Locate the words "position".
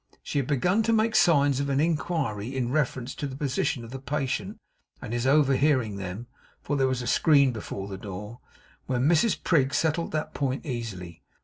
3.35-3.83